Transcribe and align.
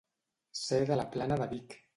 Ser 0.61 0.79
de 0.89 0.99
la 1.03 1.07
Plana 1.17 1.41
de 1.45 1.51
Vic. 1.55 1.81